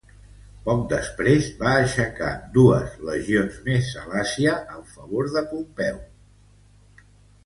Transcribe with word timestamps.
Poc 0.67 0.79
després 0.91 1.49
va 1.57 1.73
aixecar 1.81 2.31
dues 2.55 2.95
legions 3.09 3.59
més 3.67 3.89
a 4.05 4.05
l'Àsia 4.13 4.55
en 4.77 4.81
favor 4.95 5.29
de 5.37 5.45
Pompeu. 5.53 6.01